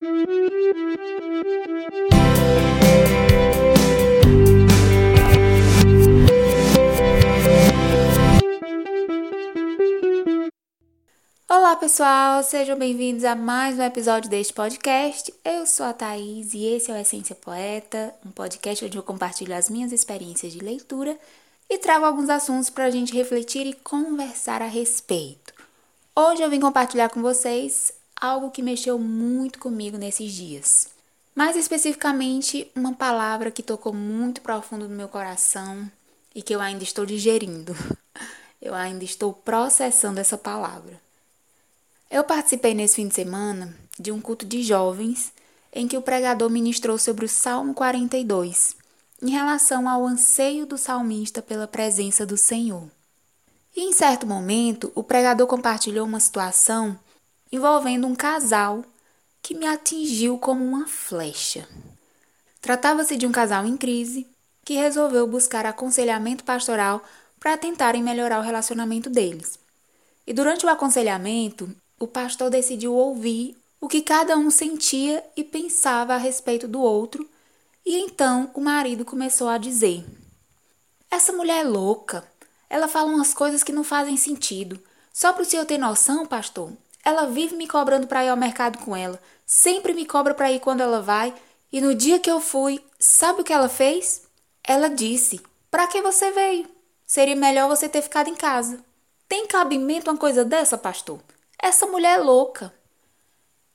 [0.00, 0.14] Olá
[11.74, 15.34] pessoal, sejam bem-vindos a mais um episódio deste podcast.
[15.44, 19.56] Eu sou a Thaís e esse é o Essência Poeta, um podcast onde eu compartilho
[19.56, 21.18] as minhas experiências de leitura
[21.68, 25.52] e trago alguns assuntos para a gente refletir e conversar a respeito.
[26.14, 30.88] Hoje eu vim compartilhar com vocês algo que mexeu muito comigo nesses dias.
[31.34, 35.90] Mais especificamente, uma palavra que tocou muito profundo no meu coração
[36.34, 37.74] e que eu ainda estou digerindo.
[38.60, 41.00] Eu ainda estou processando essa palavra.
[42.10, 45.32] Eu participei nesse fim de semana de um culto de jovens
[45.72, 48.74] em que o pregador ministrou sobre o Salmo 42,
[49.22, 52.88] em relação ao anseio do salmista pela presença do Senhor.
[53.76, 56.98] E em certo momento, o pregador compartilhou uma situação
[57.50, 58.84] envolvendo um casal
[59.42, 61.68] que me atingiu como uma flecha.
[62.60, 64.26] Tratava-se de um casal em crise
[64.64, 67.02] que resolveu buscar aconselhamento pastoral
[67.40, 69.58] para tentarem melhorar o relacionamento deles.
[70.26, 76.14] E durante o aconselhamento, o pastor decidiu ouvir o que cada um sentia e pensava
[76.14, 77.28] a respeito do outro,
[77.86, 80.04] e então o marido começou a dizer:
[81.10, 82.26] Essa mulher é louca.
[82.68, 84.78] Ela fala umas coisas que não fazem sentido.
[85.12, 86.72] Só para o senhor ter noção, pastor,
[87.08, 89.18] ela vive me cobrando para ir ao mercado com ela.
[89.46, 91.34] Sempre me cobra para ir quando ela vai.
[91.72, 94.24] E no dia que eu fui, sabe o que ela fez?
[94.62, 96.68] Ela disse: Para que você veio?
[97.06, 98.84] Seria melhor você ter ficado em casa.
[99.26, 101.18] Tem cabimento uma coisa dessa, pastor?
[101.58, 102.74] Essa mulher é louca.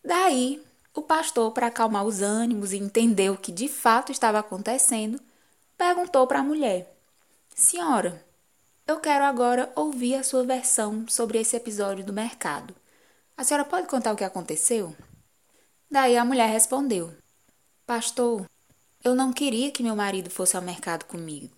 [0.05, 5.19] Daí, o pastor, para acalmar os ânimos e entender o que de fato estava acontecendo,
[5.75, 6.95] perguntou para a mulher:
[7.55, 8.23] Senhora,
[8.85, 12.75] eu quero agora ouvir a sua versão sobre esse episódio do mercado.
[13.35, 14.95] A senhora pode contar o que aconteceu?
[15.89, 17.11] Daí a mulher respondeu:
[17.85, 18.45] Pastor,
[19.03, 21.53] eu não queria que meu marido fosse ao mercado comigo.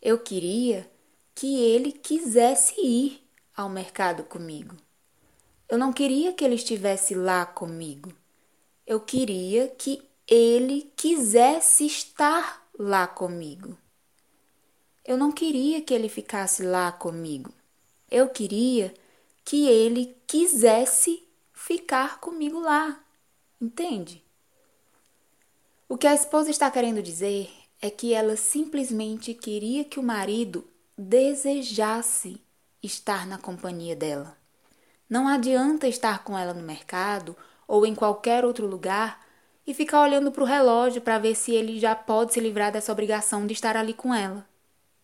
[0.00, 0.90] Eu queria
[1.34, 3.22] que ele quisesse ir
[3.54, 4.74] ao mercado comigo.
[5.68, 8.12] Eu não queria que ele estivesse lá comigo.
[8.86, 13.76] Eu queria que ele quisesse estar lá comigo.
[15.04, 17.52] Eu não queria que ele ficasse lá comigo.
[18.10, 18.94] Eu queria
[19.48, 23.00] que ele quisesse ficar comigo lá.
[23.58, 24.22] Entende?
[25.88, 27.50] O que a esposa está querendo dizer
[27.80, 32.42] é que ela simplesmente queria que o marido desejasse
[32.82, 34.36] estar na companhia dela.
[35.08, 37.34] Não adianta estar com ela no mercado
[37.66, 39.24] ou em qualquer outro lugar
[39.66, 42.92] e ficar olhando para o relógio para ver se ele já pode se livrar dessa
[42.92, 44.46] obrigação de estar ali com ela.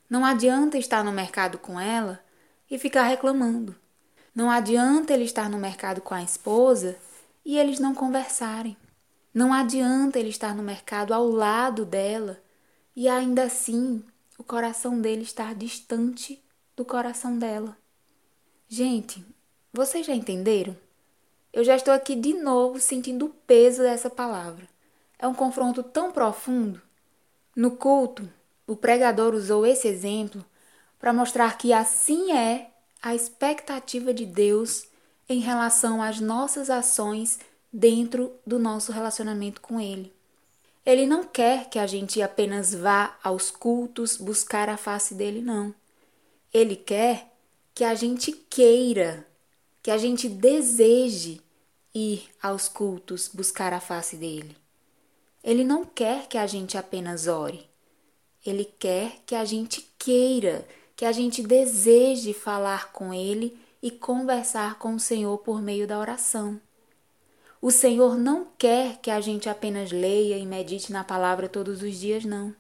[0.07, 2.23] Não adianta estar no mercado com ela
[2.71, 3.83] e ficar reclamando.
[4.35, 6.97] Não adianta ele estar no mercado com a esposa
[7.45, 8.77] e eles não conversarem.
[9.33, 12.43] Não adianta ele estar no mercado ao lado dela
[12.97, 14.03] e ainda assim
[14.37, 16.43] o coração dele estar distante
[16.75, 17.77] do coração dela.
[18.69, 19.25] Gente,
[19.73, 20.77] vocês já entenderam?
[21.53, 24.69] Eu já estou aqui de novo sentindo o peso dessa palavra.
[25.17, 26.83] É um confronto tão profundo.
[27.55, 28.29] No culto,
[28.67, 30.45] o pregador usou esse exemplo
[30.99, 32.71] para mostrar que assim é
[33.05, 34.87] a expectativa de Deus
[35.29, 37.39] em relação às nossas ações
[37.71, 40.11] dentro do nosso relacionamento com Ele.
[40.87, 45.75] Ele não quer que a gente apenas vá aos cultos buscar a face dele, não.
[46.51, 47.31] Ele quer
[47.75, 49.27] que a gente queira
[49.83, 51.43] que a gente deseje
[51.95, 54.57] ir aos cultos buscar a face dele.
[55.43, 57.69] Ele não quer que a gente apenas ore.
[58.47, 64.79] Ele quer que a gente queira, que a gente deseje falar com ele e conversar
[64.79, 66.61] com o Senhor por meio da oração.
[67.61, 71.99] O Senhor não quer que a gente apenas leia e medite na palavra todos os
[71.99, 72.55] dias, não.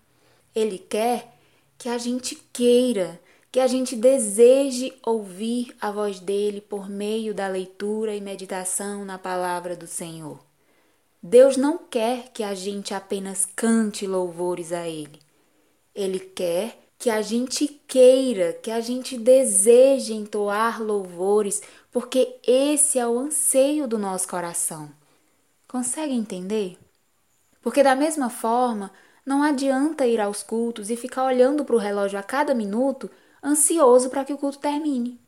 [0.54, 1.34] Ele quer
[1.76, 3.20] que a gente queira,
[3.52, 9.18] que a gente deseje ouvir a voz dele por meio da leitura e meditação na
[9.18, 10.40] palavra do Senhor.
[11.22, 15.20] Deus não quer que a gente apenas cante louvores a ele.
[15.94, 21.62] Ele quer que a gente queira, que a gente deseje entoar louvores,
[21.92, 24.90] porque esse é o anseio do nosso coração.
[25.68, 26.78] Consegue entender?
[27.60, 28.90] Porque da mesma forma,
[29.24, 33.10] não adianta ir aos cultos e ficar olhando para o relógio a cada minuto
[33.42, 35.20] ansioso para que o culto termine.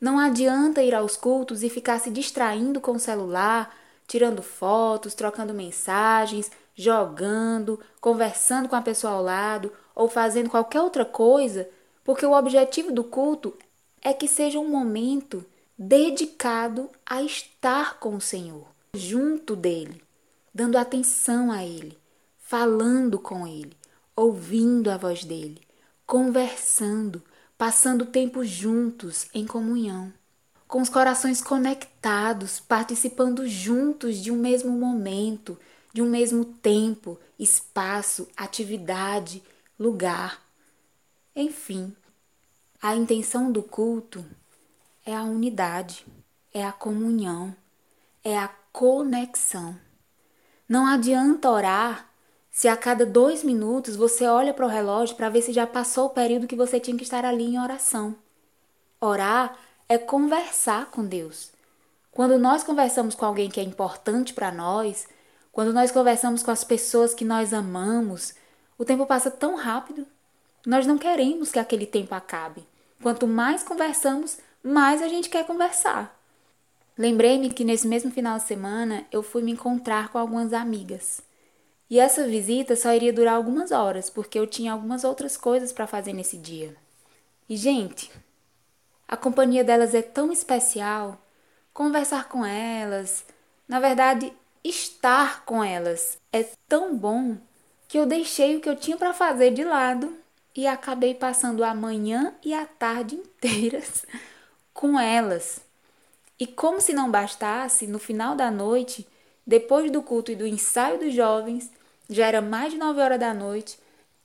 [0.00, 3.74] Não adianta ir aos cultos e ficar se distraindo com o celular,
[4.06, 11.04] tirando fotos, trocando mensagens, jogando, conversando com a pessoa ao lado ou fazendo qualquer outra
[11.04, 11.68] coisa,
[12.04, 13.52] porque o objetivo do culto
[14.00, 15.44] é que seja um momento
[15.76, 18.64] dedicado a estar com o Senhor.
[18.94, 20.00] junto dele,
[20.54, 21.98] dando atenção a ele,
[22.38, 23.76] falando com ele,
[24.16, 25.60] ouvindo a voz dele,
[26.06, 27.22] conversando,
[27.56, 30.12] passando tempo juntos em comunhão,
[30.66, 35.58] com os corações conectados, participando juntos de um mesmo momento,
[35.92, 39.42] de um mesmo tempo, espaço, atividade,
[39.78, 40.42] lugar.
[41.34, 41.94] Enfim,
[42.82, 44.24] a intenção do culto
[45.06, 46.04] é a unidade,
[46.52, 47.54] é a comunhão,
[48.24, 49.78] é a conexão.
[50.68, 52.08] Não adianta orar
[52.50, 56.06] se a cada dois minutos você olha para o relógio para ver se já passou
[56.06, 58.16] o período que você tinha que estar ali em oração.
[59.00, 59.56] Orar
[59.88, 61.52] é conversar com Deus.
[62.10, 65.06] Quando nós conversamos com alguém que é importante para nós,
[65.52, 68.34] quando nós conversamos com as pessoas que nós amamos,
[68.78, 70.06] o tempo passa tão rápido.
[70.64, 72.64] Nós não queremos que aquele tempo acabe.
[73.02, 76.16] Quanto mais conversamos, mais a gente quer conversar.
[76.96, 81.20] Lembrei-me que nesse mesmo final de semana eu fui me encontrar com algumas amigas.
[81.90, 85.86] E essa visita só iria durar algumas horas, porque eu tinha algumas outras coisas para
[85.86, 86.76] fazer nesse dia.
[87.48, 88.10] E, gente,
[89.06, 91.18] a companhia delas é tão especial.
[91.72, 93.24] Conversar com elas,
[93.66, 94.32] na verdade,
[94.62, 97.38] estar com elas é tão bom
[97.88, 100.14] que eu deixei o que eu tinha para fazer de lado
[100.54, 104.04] e acabei passando a manhã e a tarde inteiras
[104.74, 105.60] com elas.
[106.38, 109.06] E como se não bastasse, no final da noite,
[109.46, 111.72] depois do culto e do ensaio dos jovens,
[112.08, 113.78] já era mais de nove horas da noite,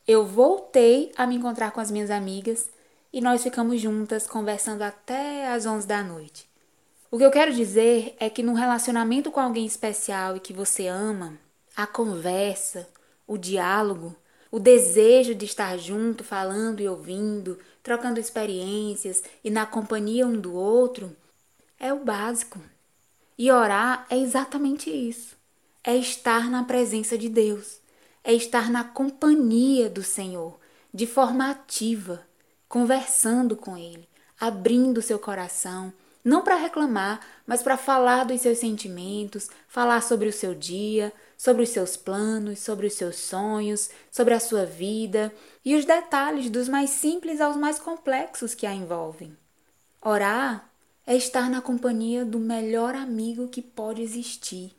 [0.05, 2.69] eu voltei a me encontrar com as minhas amigas
[3.11, 6.47] e nós ficamos juntas conversando até as onze da noite.
[7.09, 10.87] O que eu quero dizer é que num relacionamento com alguém especial e que você
[10.87, 11.37] ama,
[11.75, 12.87] a conversa,
[13.27, 14.15] o diálogo,
[14.51, 20.53] o desejo de estar junto, falando e ouvindo, trocando experiências e na companhia um do
[20.53, 21.15] outro,
[21.79, 22.59] é o básico.
[23.37, 25.35] E orar é exatamente isso.
[25.83, 27.79] É estar na presença de Deus,
[28.23, 30.59] é estar na companhia do Senhor,
[30.93, 32.25] de forma ativa,
[32.69, 34.07] conversando com Ele,
[34.39, 35.91] abrindo seu coração,
[36.23, 41.11] não para reclamar, mas para falar dos seus sentimentos, falar sobre o seu dia,
[41.43, 45.33] sobre os seus planos, sobre os seus sonhos, sobre a sua vida
[45.65, 49.35] e os detalhes dos mais simples aos mais complexos que a envolvem.
[50.01, 50.69] Orar
[51.05, 54.71] é estar na companhia do melhor amigo que pode existir.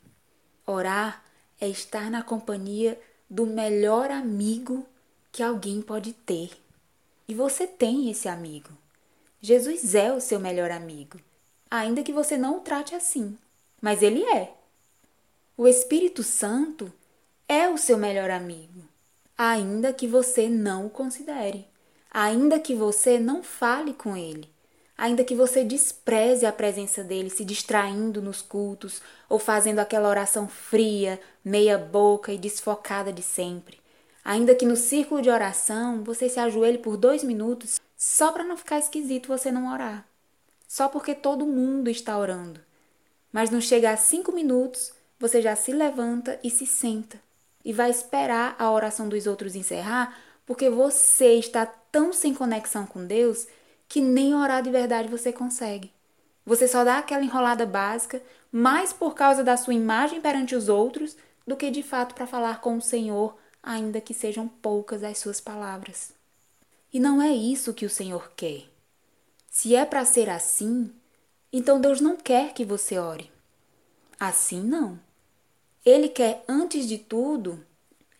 [0.65, 1.23] Orar
[1.61, 4.87] é estar na companhia do melhor amigo
[5.31, 6.49] que alguém pode ter.
[7.27, 8.69] E você tem esse amigo.
[9.39, 11.19] Jesus é o seu melhor amigo
[11.69, 13.37] ainda que você não o trate assim,
[13.81, 14.53] mas ele é.
[15.57, 16.91] O Espírito Santo
[17.47, 18.83] é o seu melhor amigo,
[19.37, 21.67] ainda que você não o considere,
[22.11, 24.49] ainda que você não fale com ele,
[24.97, 30.47] ainda que você despreze a presença dele, se distraindo nos cultos ou fazendo aquela oração
[30.47, 33.79] fria, meia-boca e desfocada de sempre.
[34.23, 38.57] Ainda que no círculo de oração você se ajoelhe por dois minutos só para não
[38.57, 40.05] ficar esquisito você não orar
[40.67, 42.59] só porque todo mundo está orando.
[43.31, 44.91] Mas não chega a cinco minutos,
[45.27, 47.19] você já se levanta e se senta.
[47.63, 53.07] E vai esperar a oração dos outros encerrar, porque você está tão sem conexão com
[53.07, 53.47] Deus
[53.89, 55.91] que nem orar de verdade você consegue.
[56.45, 61.17] Você só dá aquela enrolada básica, mais por causa da sua imagem perante os outros,
[61.45, 65.41] do que de fato para falar com o Senhor, ainda que sejam poucas as suas
[65.41, 66.13] palavras.
[66.93, 68.65] E não é isso que o Senhor quer.
[69.49, 70.93] Se é para ser assim,
[71.51, 73.31] então Deus não quer que você ore.
[74.19, 74.99] Assim não.
[75.85, 77.63] Ele quer, antes de tudo,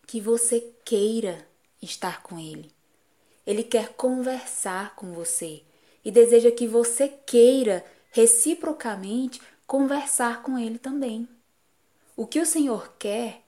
[0.05, 1.47] que você queira
[1.81, 2.71] estar com Ele.
[3.45, 5.63] Ele quer conversar com você
[6.03, 11.27] e deseja que você queira reciprocamente conversar com Ele também.
[12.15, 13.41] O que o Senhor quer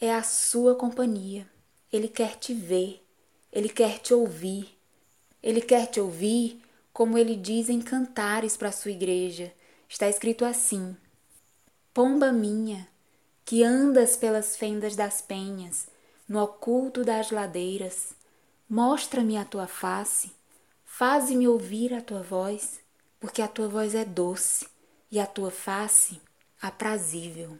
[0.00, 1.48] é a sua companhia.
[1.92, 3.02] Ele quer te ver,
[3.52, 4.76] ele quer te ouvir.
[5.40, 6.60] Ele quer te ouvir
[6.92, 9.52] como ele diz em cantares para a sua igreja.
[9.88, 10.96] Está escrito assim:
[11.92, 12.88] Pomba minha,
[13.44, 15.86] que andas pelas fendas das penhas,
[16.28, 18.14] no oculto das ladeiras,
[18.68, 20.32] mostra-me a tua face,
[20.84, 22.80] faze-me ouvir a tua voz,
[23.20, 24.66] porque a tua voz é doce
[25.10, 26.20] e a tua face
[26.60, 27.58] aprazível.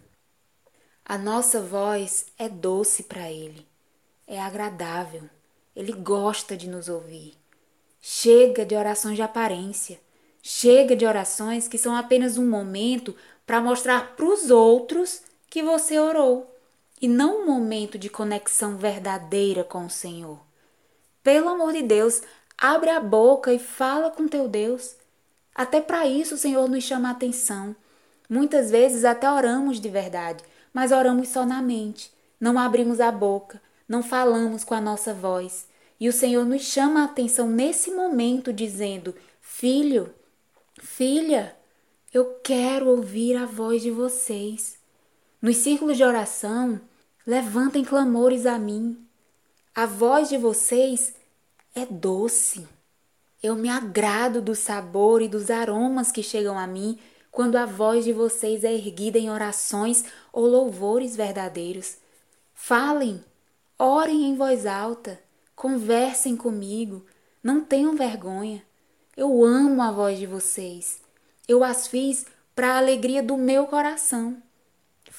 [1.05, 3.67] A nossa voz é doce para ele,
[4.27, 5.29] é agradável,
[5.77, 7.35] ele gosta de nos ouvir.
[8.01, 9.99] Chega de orações de aparência.
[10.43, 15.23] Chega de orações que são apenas um momento para mostrar para os outros
[15.55, 16.53] que você orou
[17.01, 20.41] e não um momento de conexão verdadeira com o Senhor.
[21.23, 22.23] Pelo amor de Deus,
[22.59, 24.97] abre a boca e fala com teu Deus.
[25.55, 27.77] Até para isso o Senhor nos chama a atenção.
[28.29, 30.43] Muitas vezes até oramos de verdade,
[30.73, 32.13] mas oramos só na mente.
[32.41, 35.69] Não abrimos a boca, não falamos com a nossa voz.
[36.01, 40.13] E o Senhor nos chama a atenção nesse momento, dizendo: Filho,
[40.81, 41.55] filha,
[42.13, 44.83] eu quero ouvir a voz de vocês.
[45.45, 46.81] Nos círculos de oração,
[47.27, 48.97] levantem clamores a mim.
[49.75, 51.13] A voz de vocês
[51.75, 52.67] é doce.
[53.43, 56.99] Eu me agrado do sabor e dos aromas que chegam a mim
[57.31, 61.99] quando a voz de vocês é erguida em orações ou louvores verdadeiros.
[62.55, 63.23] Falem,
[63.79, 65.21] orem em voz alta,
[65.55, 67.05] conversem comigo,
[67.43, 68.63] não tenham vergonha.
[69.15, 71.03] Eu amo a voz de vocês.
[71.47, 72.25] Eu as fiz
[72.57, 74.43] para a alegria do meu coração.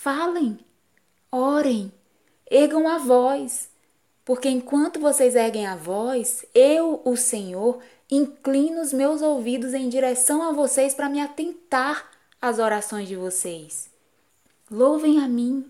[0.06, 0.60] Falem,
[1.32, 1.92] orem,
[2.48, 3.72] ergam a voz,
[4.24, 10.44] porque enquanto vocês erguem a voz, eu, o Senhor, inclino os meus ouvidos em direção
[10.44, 12.08] a vocês para me atentar
[12.40, 13.90] às orações de vocês.
[14.70, 15.66] Louvem a mim,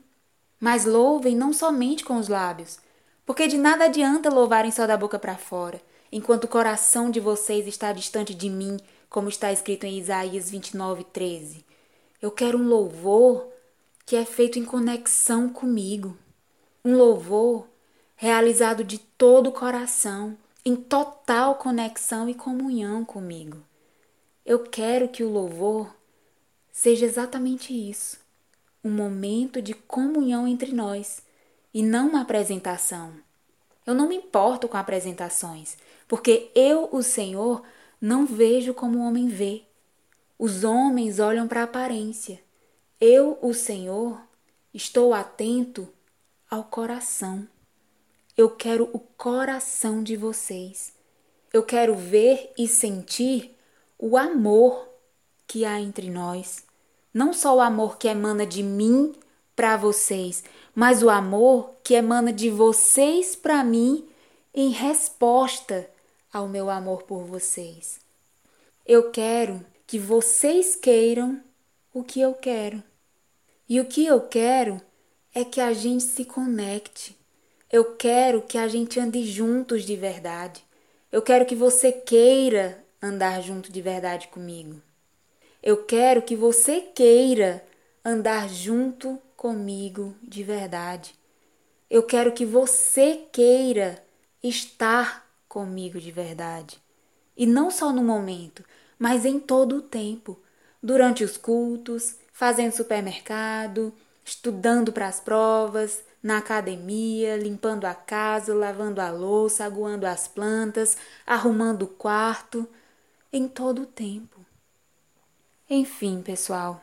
[0.59, 2.77] mas louvem não somente com os lábios,
[3.25, 7.67] porque de nada adianta louvarem só da boca para fora, enquanto o coração de vocês
[7.67, 8.75] está distante de mim,
[9.09, 11.63] como está escrito em Isaías 29, 13.
[12.21, 13.54] Eu quero um louvor
[14.05, 16.15] que é feito em conexão comigo,
[16.83, 17.67] um louvor
[18.15, 23.63] realizado de todo o coração, em total conexão e comunhão comigo.
[24.45, 25.93] Eu quero que o louvor
[26.71, 28.19] seja exatamente isso,
[28.83, 31.23] um momento de comunhão entre nós
[31.73, 33.11] e não uma apresentação.
[33.85, 37.63] Eu não me importo com apresentações, porque eu, o Senhor,
[37.99, 39.63] não vejo como o homem vê.
[40.37, 42.44] Os homens olham para a aparência.
[42.99, 44.21] Eu, o Senhor,
[44.73, 45.87] estou atento
[46.49, 47.45] ao coração.
[48.37, 50.93] Eu quero o coração de vocês.
[51.51, 53.55] Eu quero ver e sentir
[53.99, 54.87] o amor
[55.45, 56.63] que há entre nós.
[57.13, 59.13] Não só o amor que emana de mim
[59.55, 64.07] para vocês, mas o amor que emana de vocês para mim
[64.53, 65.89] em resposta
[66.31, 67.99] ao meu amor por vocês.
[68.85, 71.41] Eu quero que vocês queiram
[71.95, 72.83] o que eu quero.
[73.67, 74.79] E o que eu quero
[75.33, 77.17] é que a gente se conecte
[77.75, 80.63] eu quero que a gente ande juntos de verdade.
[81.11, 84.81] Eu quero que você queira andar junto de verdade comigo.
[85.61, 87.65] Eu quero que você queira
[88.03, 91.15] andar junto comigo de verdade.
[91.89, 94.01] Eu quero que você queira
[94.41, 96.79] estar comigo de verdade.
[97.35, 98.63] E não só no momento,
[98.97, 100.39] mas em todo o tempo.
[100.85, 103.91] Durante os cultos, fazendo supermercado,
[104.23, 110.95] estudando para as provas, na academia, limpando a casa, lavando a louça, aguando as plantas,
[111.25, 112.69] arrumando o quarto,
[113.33, 114.39] em todo o tempo.
[115.67, 116.79] Enfim, pessoal,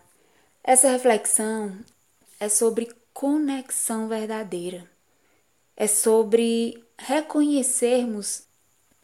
[0.65, 1.79] essa reflexão
[2.41, 4.85] é sobre conexão verdadeira.
[5.77, 8.43] É sobre reconhecermos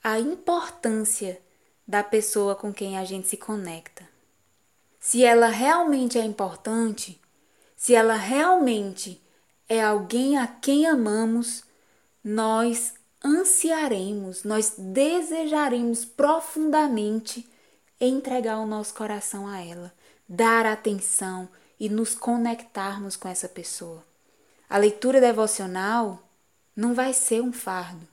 [0.03, 1.41] a importância
[1.87, 4.18] da pessoa com quem a gente se conecta.
[5.09, 7.19] Se ela realmente é importante,
[7.75, 9.19] se ela realmente
[9.67, 11.65] é alguém a quem amamos,
[12.23, 12.93] nós
[13.25, 17.49] ansiaremos, nós desejaremos profundamente
[17.99, 19.95] entregar o nosso coração a ela,
[20.29, 21.49] dar atenção
[21.81, 24.05] e nos conectarmos com essa pessoa.
[24.69, 26.23] A leitura devocional
[26.77, 28.07] não vai ser um fardo,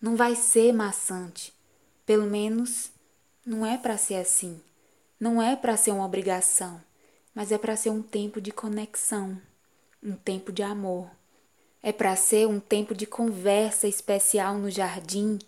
[0.00, 1.52] não vai ser maçante.
[2.06, 2.92] Pelo menos
[3.44, 4.62] não é para ser assim.
[5.18, 6.80] Não é para ser uma obrigação,
[7.34, 9.40] mas é para ser um tempo de conexão
[10.06, 11.08] um tempo de amor.
[11.82, 15.38] É para ser um tempo de conversa especial no jardim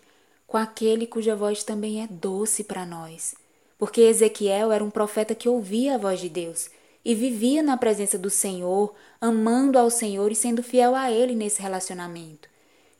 [0.45, 3.35] com aquele cuja voz também é doce para nós.
[3.77, 6.69] Porque Ezequiel era um profeta que ouvia a voz de Deus
[7.05, 11.61] e vivia na presença do Senhor, amando ao Senhor e sendo fiel a Ele nesse
[11.61, 12.49] relacionamento.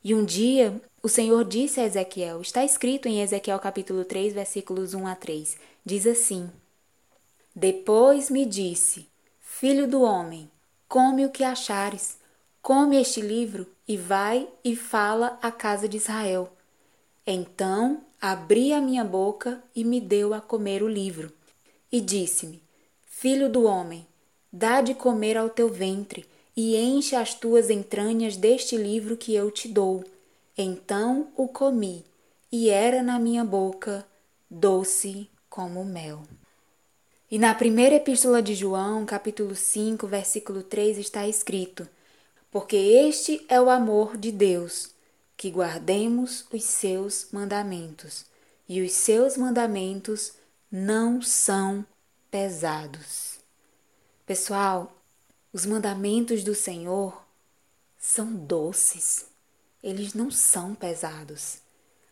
[0.01, 4.93] E um dia o Senhor disse a Ezequiel, está escrito em Ezequiel capítulo 3, versículos
[4.93, 5.57] 1 a 3,
[5.89, 6.51] diz assim:
[7.55, 9.08] Depois me disse,
[9.41, 10.48] Filho do homem,
[10.88, 12.17] Come o que achares,
[12.63, 16.51] come este livro e vai e fala à casa de Israel.
[17.27, 21.31] Então abri a minha boca e me deu a comer o livro.
[21.91, 22.60] E disse-me:
[23.03, 24.08] Filho do homem,
[24.51, 26.25] dá de comer ao teu ventre
[26.58, 30.03] e enche as tuas entranhas deste livro que eu te dou.
[30.58, 32.03] Então o comi,
[32.51, 34.03] e era na minha boca
[34.50, 36.23] doce como mel.
[37.29, 41.85] E na primeira epístola de João, capítulo 5, versículo 3, está escrito:
[42.49, 44.91] Porque este é o amor de Deus,
[45.35, 48.25] que guardemos os seus mandamentos,
[48.69, 50.31] e os seus mandamentos
[50.71, 51.85] não são
[52.31, 53.37] pesados.
[54.25, 54.95] Pessoal,
[55.51, 57.21] os mandamentos do Senhor
[57.97, 59.25] são doces,
[59.83, 61.57] eles não são pesados.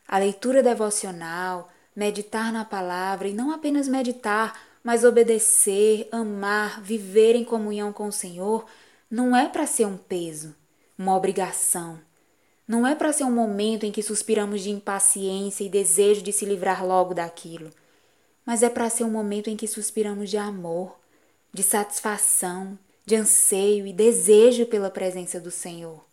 [0.06, 7.44] A leitura devocional, meditar na palavra e não apenas meditar, mas obedecer, amar, viver em
[7.44, 8.68] comunhão com o Senhor,
[9.10, 10.56] não é para ser um peso,
[10.96, 12.00] uma obrigação.
[12.68, 16.46] Não é para ser um momento em que suspiramos de impaciência e desejo de se
[16.46, 17.72] livrar logo daquilo,
[18.46, 21.00] mas é para ser um momento em que suspiramos de amor,
[21.52, 22.78] de satisfação,
[23.08, 26.06] de anseio e desejo pela presença do Senhor.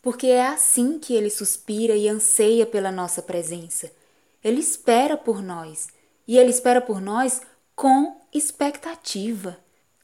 [0.00, 3.90] Porque é assim que ele suspira e anseia pela nossa presença.
[4.44, 5.88] Ele espera por nós,
[6.28, 7.40] e ele espera por nós
[7.74, 9.58] com expectativa,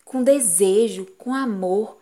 [0.04, 1.98] com desejo, com amor.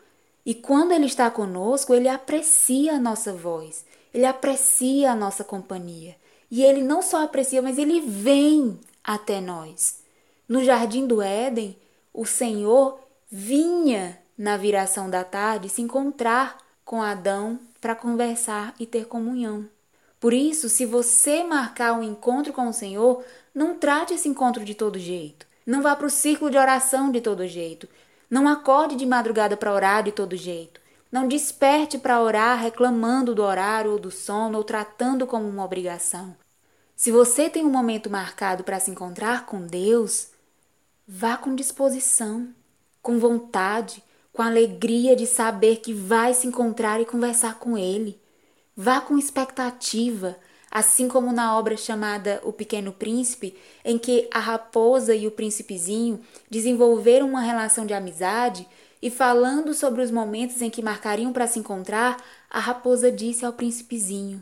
[0.46, 6.16] E quando ele está conosco, ele aprecia a nossa voz, ele aprecia a nossa companhia.
[6.50, 10.02] E ele não só aprecia, mas ele vem até nós.
[10.48, 11.76] No jardim do Éden,
[12.14, 19.06] o Senhor vinha na viração da tarde se encontrar com Adão para conversar e ter
[19.06, 19.68] comunhão.
[20.20, 24.74] Por isso, se você marcar um encontro com o Senhor, não trate esse encontro de
[24.74, 25.46] todo jeito.
[25.64, 27.88] Não vá para o círculo de oração de todo jeito.
[28.30, 30.80] Não acorde de madrugada para orar de todo jeito.
[31.10, 36.36] Não desperte para orar reclamando do horário ou do sono ou tratando como uma obrigação.
[36.94, 40.30] Se você tem um momento marcado para se encontrar com Deus,
[41.06, 42.48] vá com disposição,
[43.00, 48.20] com vontade, com alegria de saber que vai se encontrar e conversar com Ele.
[48.80, 50.38] Vá com expectativa,
[50.70, 56.24] assim como na obra chamada O Pequeno Príncipe, em que a raposa e o príncipezinho
[56.48, 58.68] desenvolveram uma relação de amizade
[59.02, 63.52] e falando sobre os momentos em que marcariam para se encontrar, a raposa disse ao
[63.52, 64.40] príncipezinho: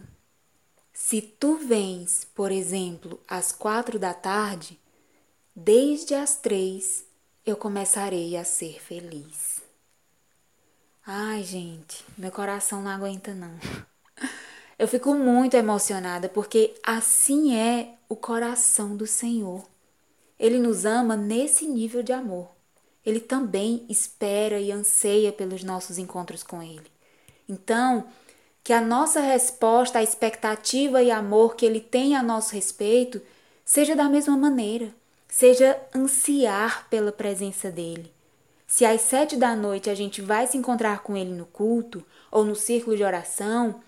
[0.93, 4.79] Se tu vens, por exemplo, às quatro da tarde,
[5.55, 7.07] desde as três
[7.47, 9.63] eu começarei a ser feliz.
[11.07, 13.59] Ai, gente, meu coração não aguenta não.
[14.79, 19.65] Eu fico muito emocionada porque assim é o coração do Senhor.
[20.39, 22.49] Ele nos ama nesse nível de amor.
[23.05, 26.91] Ele também espera e anseia pelos nossos encontros com Ele.
[27.49, 28.05] Então,
[28.63, 33.23] que a nossa resposta à expectativa e amor que Ele tem a nosso respeito
[33.65, 34.93] seja da mesma maneira,
[35.29, 38.13] seja ansiar pela presença dEle.
[38.67, 42.45] Se às sete da noite a gente vai se encontrar com Ele no culto ou
[42.45, 43.81] no círculo de oração,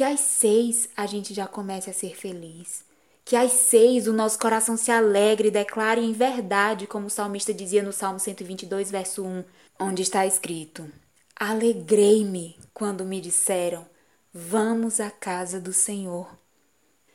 [0.00, 2.86] que às seis a gente já comece a ser feliz.
[3.22, 7.52] Que às seis o nosso coração se alegre e declare em verdade, como o salmista
[7.52, 9.44] dizia no Salmo 122, verso 1,
[9.78, 10.90] onde está escrito:
[11.38, 13.86] Alegrei-me quando me disseram:
[14.32, 16.34] Vamos à casa do Senhor.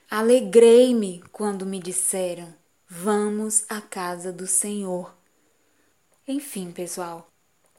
[0.07, 2.53] Alegrei-me quando me disseram:
[2.87, 5.11] Vamos à casa do Senhor.
[6.27, 7.31] Enfim, pessoal,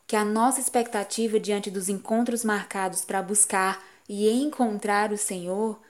[0.04, 5.80] que a nossa expectativa diante dos encontros marcados para buscar e encontrar o Senhor,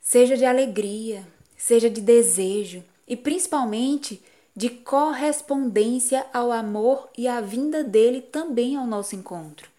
[0.00, 1.26] seja de alegria,
[1.56, 4.22] seja de desejo e principalmente
[4.54, 9.70] de correspondência ao amor e à vinda dele também ao nosso encontro.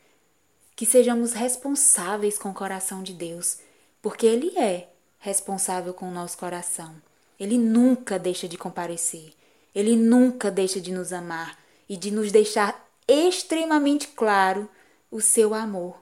[0.75, 3.58] Que sejamos responsáveis com o coração de Deus,
[4.02, 4.88] porque ele é
[5.19, 6.95] responsável com o nosso coração.
[7.38, 9.34] Ele nunca deixa de comparecer.
[9.75, 14.69] Ele nunca deixa de nos amar e de nos deixar extremamente claro
[15.12, 15.97] o seu amor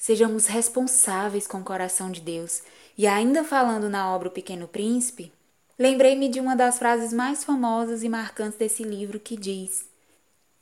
[0.00, 2.62] Sejamos responsáveis com o coração de Deus.
[2.96, 5.30] E ainda falando na obra O Pequeno Príncipe,
[5.78, 9.86] lembrei-me de uma das frases mais famosas e marcantes desse livro que diz: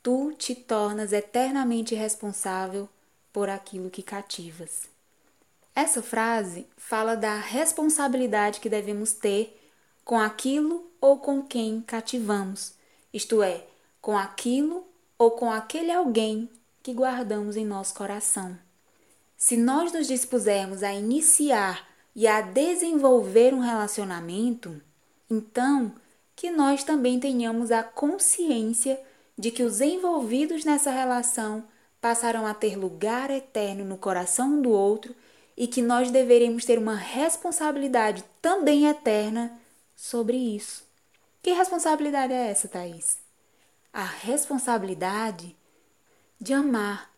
[0.03, 2.89] Tu te tornas eternamente responsável
[3.31, 4.89] por aquilo que cativas.
[5.73, 9.57] Essa frase fala da responsabilidade que devemos ter
[10.03, 12.73] com aquilo ou com quem cativamos,
[13.13, 13.65] isto é,
[14.01, 14.85] com aquilo
[15.17, 16.49] ou com aquele alguém
[16.83, 18.57] que guardamos em nosso coração.
[19.39, 24.81] Se nós nos dispusermos a iniciar e a desenvolver um relacionamento,
[25.29, 25.95] então
[26.35, 28.99] que nós também tenhamos a consciência
[29.37, 31.63] de que os envolvidos nessa relação
[32.01, 35.15] passarão a ter lugar eterno no coração do outro
[35.55, 39.57] e que nós deveremos ter uma responsabilidade também eterna
[39.95, 40.83] sobre isso.
[41.41, 43.17] Que responsabilidade é essa, Thaís?
[43.93, 45.55] A responsabilidade
[46.41, 47.09] de amar,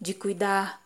[0.00, 0.81] de cuidar,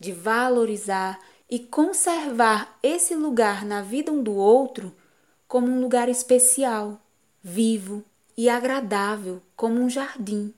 [0.00, 4.96] de valorizar e conservar esse lugar na vida um do outro
[5.46, 6.98] como um lugar especial,
[7.42, 8.02] vivo
[8.36, 10.54] e agradável, como um jardim,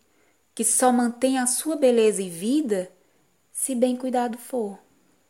[0.55, 2.93] que só mantém a sua beleza e vida
[3.53, 4.79] se bem cuidado for,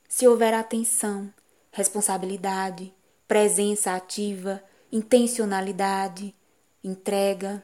[0.09, 1.33] se houver atenção,
[1.71, 2.93] responsabilidade,
[3.27, 6.35] presença ativa, intencionalidade,
[6.85, 7.63] entrega.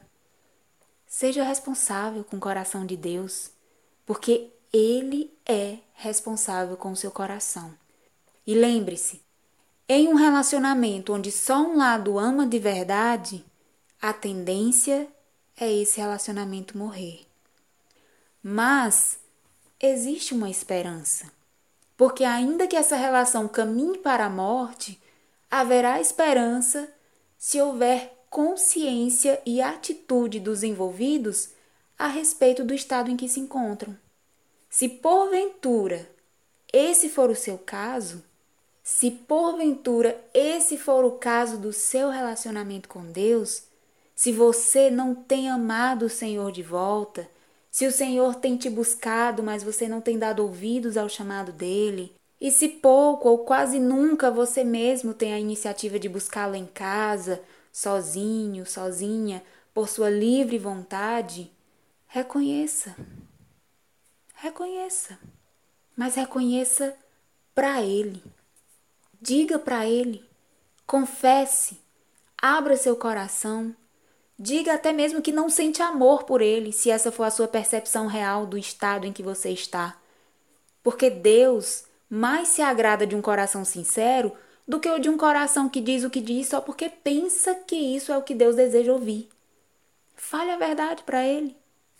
[1.05, 3.51] Seja responsável com o coração de Deus
[4.09, 7.73] porque Ele é responsável com seu coração.
[8.45, 9.21] E lembre-se,
[9.87, 13.43] em um relacionamento onde só um lado ama de verdade,
[13.99, 15.07] a tendência
[15.57, 17.25] é esse relacionamento morrer.
[18.43, 19.19] Mas
[19.79, 21.31] existe uma esperança,
[21.97, 25.01] porque ainda que essa relação caminhe para a morte,
[25.49, 26.87] haverá esperança
[27.37, 31.49] se houver consciência e atitude dos envolvidos
[31.97, 33.97] a respeito do estado em que se encontram.
[34.69, 36.07] Se porventura
[36.71, 38.23] esse for o seu caso,
[38.83, 43.63] se porventura esse for o caso do seu relacionamento com Deus,
[44.15, 47.27] se você não tem amado o Senhor de volta,
[47.71, 52.13] se o Senhor tem te buscado, mas você não tem dado ouvidos ao chamado dele,
[52.39, 57.41] e se pouco ou quase nunca você mesmo tem a iniciativa de buscá-lo em casa,
[57.71, 61.51] sozinho, sozinha, por sua livre vontade,
[62.07, 62.95] reconheça.
[64.41, 65.19] Reconheça.
[65.95, 66.95] Mas reconheça
[67.53, 68.23] para ele.
[69.21, 70.23] Diga para ele.
[70.85, 71.79] Confesse.
[72.41, 73.75] Abra seu coração
[74.41, 78.07] Diga até mesmo que não sente amor por ele, se essa for a sua percepção
[78.07, 79.97] real do estado em que você está.
[80.81, 84.31] Porque Deus mais se agrada de um coração sincero
[84.65, 87.75] do que o de um coração que diz o que diz só porque pensa que
[87.75, 89.27] isso é o que Deus deseja ouvir.
[90.15, 91.57] Fale a verdade para ele.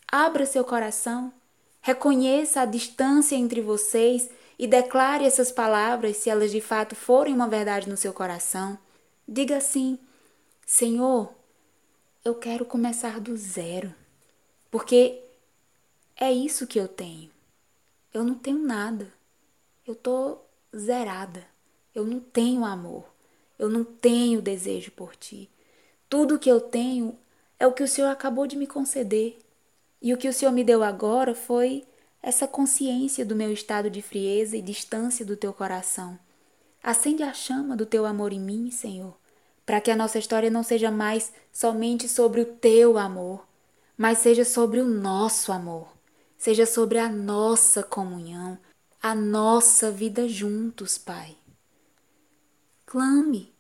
[0.10, 1.34] Abra seu coração.
[1.82, 7.48] Reconheça a distância entre vocês e declare essas palavras se elas de fato forem uma
[7.48, 8.78] verdade no seu coração.
[9.28, 9.98] Diga assim:
[10.66, 11.34] Senhor,
[12.24, 13.94] eu quero começar do zero,
[14.70, 15.22] porque
[16.16, 17.32] é isso que eu tenho.
[18.14, 19.14] Eu não tenho nada.
[19.88, 20.38] Eu tô
[20.76, 21.48] zerada.
[21.96, 23.06] Eu não tenho amor.
[23.58, 25.50] Eu não tenho desejo por ti.
[26.10, 27.18] Tudo que eu tenho
[27.60, 29.38] é o que o Senhor acabou de me conceder.
[30.02, 31.86] E o que o Senhor me deu agora foi
[32.22, 36.18] essa consciência do meu estado de frieza e distância do teu coração.
[36.82, 39.20] Acende a chama do teu amor em mim, Senhor
[39.70, 43.48] para que a nossa história não seja mais somente sobre o teu amor,
[43.96, 45.94] mas seja sobre o nosso amor,
[46.40, 48.58] seja sobre a nossa comunhão,
[49.00, 51.38] a nossa vida juntos, Pai.
[52.84, 53.54] Clame,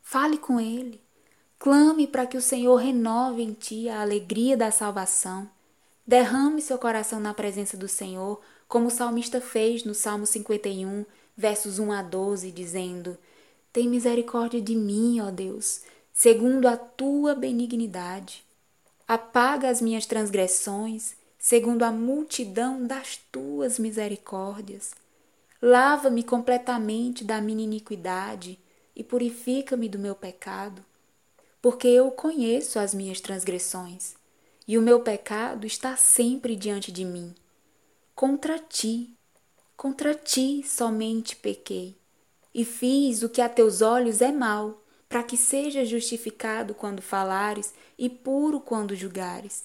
[0.00, 1.02] fale com Ele,
[1.58, 5.46] clame para que o Senhor renove em ti a alegria da salvação.
[6.06, 11.04] Derrame seu coração na presença do Senhor, como o salmista fez no Salmo 51,
[11.36, 13.18] versos 1 a 12, dizendo:
[13.76, 18.42] tem misericórdia de mim, ó Deus, segundo a tua benignidade.
[19.06, 24.92] Apaga as minhas transgressões, segundo a multidão das tuas misericórdias.
[25.60, 28.58] Lava-me completamente da minha iniquidade
[28.96, 30.82] e purifica-me do meu pecado,
[31.60, 34.14] porque eu conheço as minhas transgressões,
[34.66, 37.34] e o meu pecado está sempre diante de mim.
[38.14, 39.16] Contra ti,
[39.76, 41.96] contra ti somente pequei
[42.56, 47.74] e fiz o que a teus olhos é mal, para que sejas justificado quando falares
[47.98, 49.64] e puro quando julgares.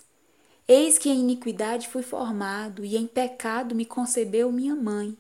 [0.67, 5.17] Eis que em iniquidade fui formado, e em pecado me concebeu minha mãe.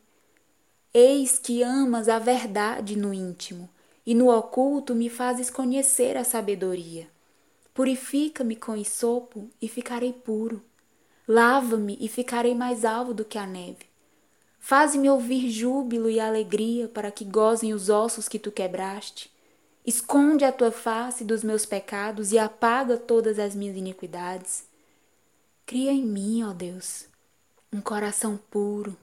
[0.93, 3.69] Eis que amas a verdade no íntimo,
[4.05, 7.07] e no oculto me fazes conhecer a sabedoria.
[7.73, 10.61] Purifica-me com isopo e ficarei puro.
[11.25, 13.85] Lava-me e ficarei mais alvo do que a neve.
[14.59, 19.31] Faze-me ouvir júbilo e alegria para que gozem os ossos que tu quebraste.
[19.85, 24.65] Esconde a tua face dos meus pecados e apaga todas as minhas iniquidades.
[25.65, 27.05] Cria em mim, ó Deus,
[27.71, 28.97] um coração puro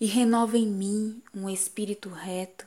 [0.00, 2.66] e renova em mim um espírito reto.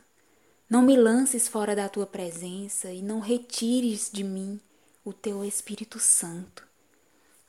[0.69, 4.59] Não me lances fora da tua presença e não retires de mim
[5.07, 6.67] o teu Espírito Santo.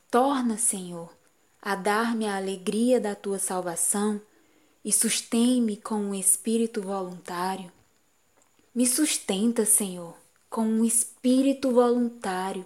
[0.09, 1.13] Torna, Senhor,
[1.61, 4.21] a dar-me a alegria da tua salvação
[4.83, 7.69] e sustém-me com um espírito voluntário.
[8.73, 10.15] Me sustenta, Senhor,
[10.49, 12.65] com um espírito voluntário,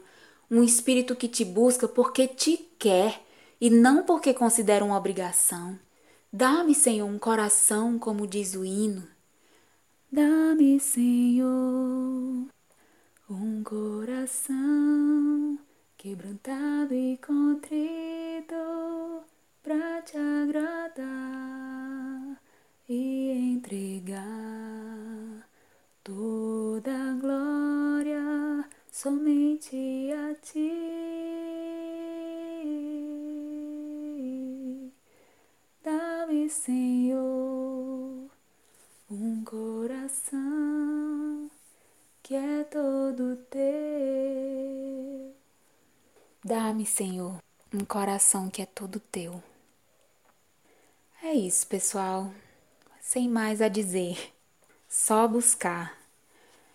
[0.50, 3.20] um espírito que te busca porque te quer
[3.60, 5.80] e não porque considera uma obrigação.
[6.32, 9.08] Dá-me, Senhor, um coração como diz o hino.
[10.12, 12.46] Dá-me, Senhor,
[13.34, 15.58] um coração
[15.98, 18.54] quebrantado e contrito
[19.64, 21.02] para te agradar
[22.88, 25.50] e entregar
[26.04, 30.72] toda a glória somente a ti.
[35.84, 38.30] Dá-me, Senhor,
[39.10, 39.93] um coração
[42.34, 43.62] que é todo teu.
[46.44, 47.38] Dá-me, Senhor,
[47.72, 49.40] um coração que é todo teu.
[51.22, 52.34] É isso, pessoal.
[53.00, 54.34] Sem mais a dizer,
[54.90, 55.96] só buscar.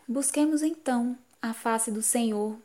[0.07, 2.57] Busquemos então a face do Senhor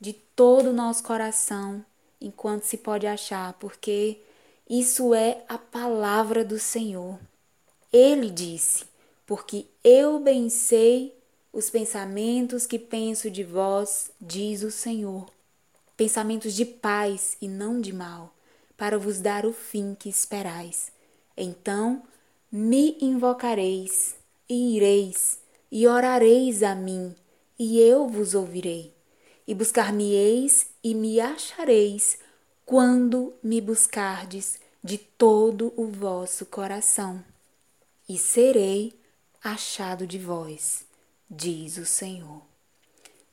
[0.00, 1.84] de todo o nosso coração,
[2.18, 4.22] enquanto se pode achar, porque
[4.66, 7.20] isso é a palavra do Senhor.
[7.92, 8.86] Ele disse:
[9.26, 11.17] Porque eu bem sei
[11.52, 15.26] os pensamentos que penso de vós, diz o Senhor.
[15.96, 18.34] Pensamentos de paz e não de mal,
[18.76, 20.92] para vos dar o fim que esperais.
[21.36, 22.02] Então
[22.50, 24.16] me invocareis,
[24.48, 25.38] e ireis,
[25.70, 27.14] e orareis a mim,
[27.58, 28.94] e eu vos ouvirei.
[29.46, 32.18] E buscar-me-eis e me achareis,
[32.64, 37.24] quando me buscardes de todo o vosso coração.
[38.08, 38.94] E serei
[39.42, 40.87] achado de vós,
[41.30, 42.42] diz o Senhor.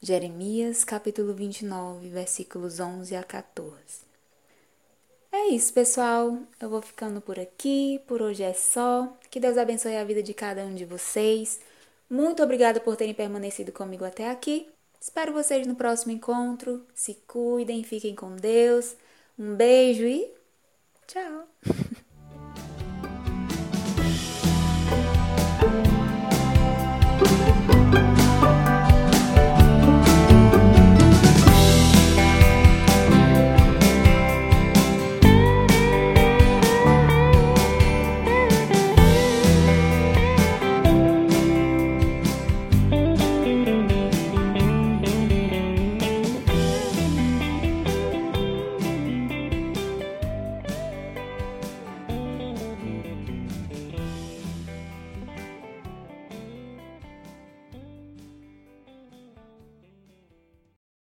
[0.01, 4.05] Jeremias capítulo 29, versículos 11 a 14.
[5.31, 6.37] É isso, pessoal.
[6.59, 8.01] Eu vou ficando por aqui.
[8.07, 9.17] Por hoje é só.
[9.29, 11.59] Que Deus abençoe a vida de cada um de vocês.
[12.09, 14.69] Muito obrigada por terem permanecido comigo até aqui.
[14.99, 16.85] Espero vocês no próximo encontro.
[16.93, 18.95] Se cuidem, fiquem com Deus.
[19.37, 20.31] Um beijo e
[21.07, 21.47] tchau!